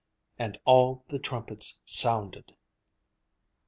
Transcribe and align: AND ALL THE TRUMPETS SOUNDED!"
AND 0.39 0.57
ALL 0.65 1.05
THE 1.09 1.19
TRUMPETS 1.19 1.81
SOUNDED!" 1.85 2.55